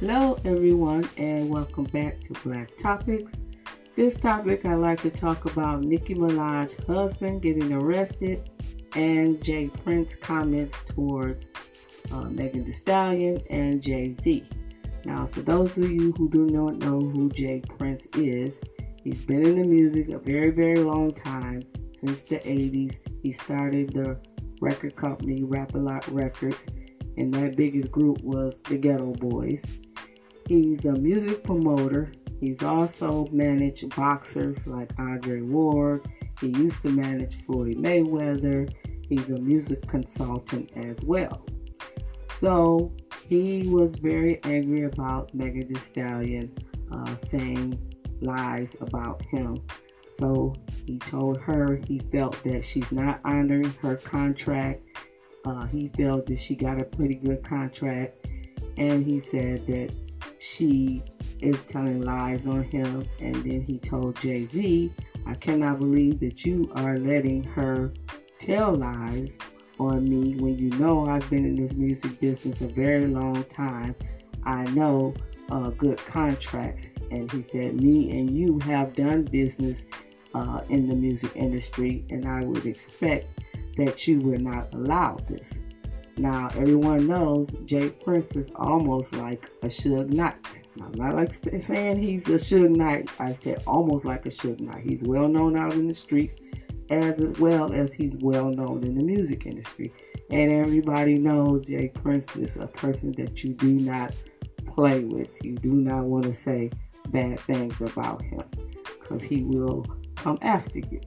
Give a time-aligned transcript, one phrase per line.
[0.00, 3.32] Hello, everyone, and welcome back to Black Topics.
[3.94, 8.50] This topic, I like to talk about Nicki Minaj's husband getting arrested
[8.94, 9.68] and J.
[9.68, 11.50] Prince comments towards
[12.12, 14.46] uh, Megan Thee Stallion and Jay Z.
[15.06, 17.62] Now, for those of you who do not know who J.
[17.78, 18.58] Prince is,
[19.02, 21.62] he's been in the music a very, very long time
[21.94, 22.98] since the 80s.
[23.22, 24.18] He started the
[24.60, 26.66] record company Rap a Lot Records,
[27.16, 29.64] and that biggest group was the Geto Boys.
[30.48, 32.12] He's a music promoter.
[32.40, 36.06] He's also managed boxers like Andre Ward.
[36.40, 38.72] He used to manage Floyd Mayweather.
[39.08, 41.46] He's a music consultant as well.
[42.30, 42.92] So
[43.28, 46.52] he was very angry about Megan Thee Stallion
[46.92, 47.78] uh, saying
[48.20, 49.62] lies about him.
[50.08, 50.54] So
[50.86, 54.82] he told her he felt that she's not honoring her contract.
[55.44, 58.30] Uh, he felt that she got a pretty good contract,
[58.76, 59.94] and he said that
[60.38, 61.02] she
[61.40, 63.08] is telling lies on him.
[63.20, 64.92] And then he told Jay Z,
[65.26, 67.92] I cannot believe that you are letting her
[68.38, 69.38] tell lies
[69.78, 73.94] on me when you know I've been in this music business a very long time.
[74.44, 75.14] I know
[75.50, 76.90] uh, good contracts.
[77.10, 79.86] And he said, Me and you have done business
[80.34, 83.28] uh, in the music industry, and I would expect
[83.76, 85.60] that you would not allow this.
[86.18, 87.90] Now, everyone knows J.
[87.90, 90.36] Prince is almost like a Suge Knight.
[90.82, 93.10] I'm not like saying he's a Suge Knight.
[93.18, 94.82] I said almost like a Suge Knight.
[94.82, 96.36] He's well known out in the streets
[96.88, 99.92] as well as he's well known in the music industry.
[100.30, 101.88] And everybody knows J.
[101.88, 104.14] Prince is a person that you do not
[104.74, 105.30] play with.
[105.44, 106.70] You do not want to say
[107.08, 108.42] bad things about him
[109.00, 111.00] because he will come after you.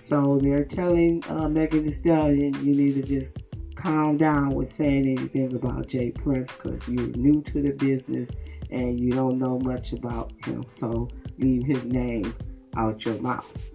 [0.00, 3.38] So they're telling uh, Megan Thee Stallion, you need to just
[3.78, 6.10] calm down with saying anything about J.
[6.10, 8.28] Prince because you're new to the business
[8.70, 10.64] and you don't know much about him.
[10.70, 12.34] So leave his name
[12.76, 13.70] out your mouth.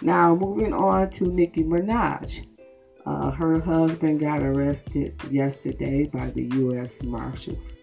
[0.00, 2.46] Now, moving on to Nicki Minaj.
[3.06, 7.02] Uh, her husband got arrested yesterday by the U.S.
[7.02, 7.74] Marshals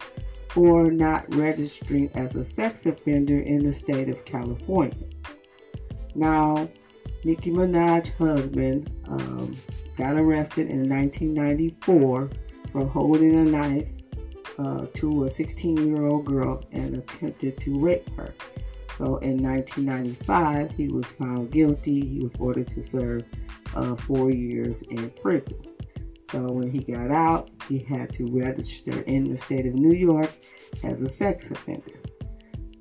[0.48, 5.08] for not registering as a sex offender in the state of California.
[6.14, 6.68] Now,
[7.24, 9.56] Nicki Minaj's husband um,
[9.96, 12.30] got arrested in 1994
[12.72, 13.90] for holding a knife
[14.58, 18.34] uh, to a 16 year old girl and attempted to rape her.
[18.98, 22.06] So in 1995, he was found guilty.
[22.06, 23.24] He was ordered to serve
[23.74, 25.58] uh, four years in prison.
[26.30, 30.30] So when he got out, he had to register in the state of New York
[30.82, 32.00] as a sex offender.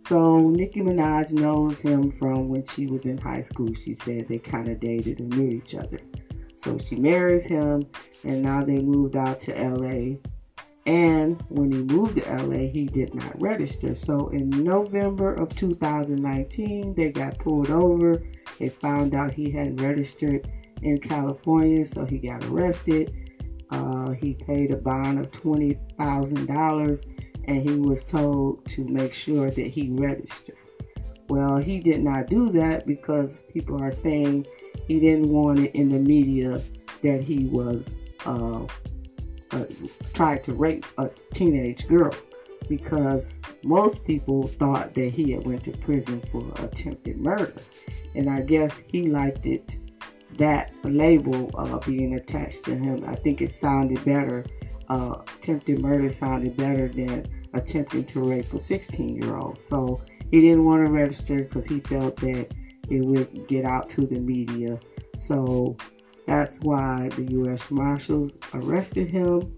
[0.01, 3.71] So Nicki Minaj knows him from when she was in high school.
[3.75, 5.99] She said they kind of dated and knew each other.
[6.55, 7.85] So she marries him,
[8.23, 10.17] and now they moved out to LA.
[10.87, 13.93] And when he moved to LA, he did not register.
[13.93, 18.23] So in November of 2019, they got pulled over.
[18.57, 20.49] They found out he hadn't registered
[20.81, 23.13] in California, so he got arrested.
[23.69, 29.67] Uh, he paid a bond of $20,000 and he was told to make sure that
[29.67, 30.57] he registered.
[31.27, 34.45] Well, he did not do that because people are saying
[34.87, 36.61] he didn't want it in the media
[37.03, 37.93] that he was
[38.25, 38.65] uh,
[39.51, 39.65] uh,
[40.13, 42.13] tried to rape a teenage girl
[42.69, 47.53] because most people thought that he had went to prison for attempted murder
[48.15, 49.77] and i guess he liked it
[50.37, 54.45] that label uh, being attached to him i think it sounded better
[54.91, 60.41] uh, attempted murder sounded better than attempting to rape a 16 year old so he
[60.41, 62.47] didn't want to register because he felt that
[62.89, 64.77] it would get out to the media
[65.17, 65.77] so
[66.27, 67.71] that's why the U.S.
[67.71, 69.57] Marshals arrested him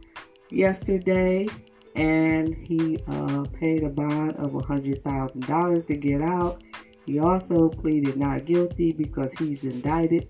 [0.50, 1.48] yesterday
[1.96, 6.64] and he uh, paid a bond of $100,000 to get out.
[7.06, 10.28] He also pleaded not guilty because he's indicted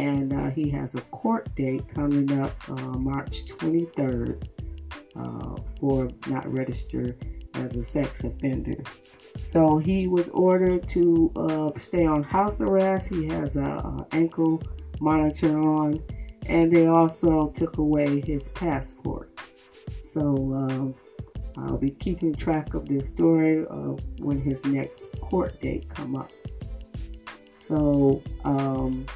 [0.00, 4.42] and uh, he has a court date coming up uh, March 23rd
[5.14, 7.22] uh, for not registered
[7.54, 8.82] as a sex offender.
[9.44, 13.08] So he was ordered to uh, stay on house arrest.
[13.08, 14.62] He has a, a ankle
[15.00, 16.02] monitor on,
[16.46, 19.38] and they also took away his passport.
[20.02, 20.20] So
[20.54, 20.94] um,
[21.58, 26.32] I'll be keeping track of this story of when his next court date come up.
[27.58, 29.06] So um,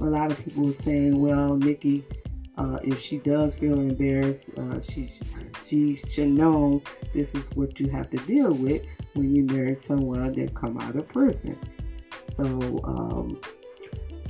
[0.00, 2.04] a lot of people saying, well, Nicki,
[2.56, 5.12] uh, if she does feel embarrassed, uh, she
[5.66, 6.82] she should know
[7.14, 10.96] this is what you have to deal with when you marry someone that come out
[10.96, 11.58] of prison.
[12.36, 12.44] So,
[12.84, 13.40] um,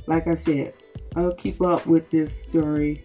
[0.07, 0.73] like I said,
[1.15, 3.03] I'll keep up with this story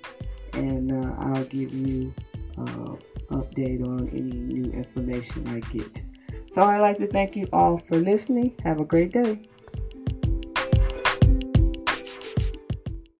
[0.53, 2.15] and uh, I'll give you
[2.59, 2.97] uh,
[3.31, 6.03] update on any new information I get.
[6.51, 8.55] So I'd like to thank you all for listening.
[8.65, 9.41] Have a great day.